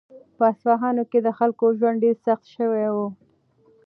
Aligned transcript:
په 0.37 0.43
اصفهان 0.51 0.97
کې 1.11 1.19
د 1.25 1.29
خلکو 1.37 1.65
ژوند 1.77 2.01
ډېر 2.03 2.15
سخت 2.25 2.45
شوی 2.55 2.85
و. 2.95 2.97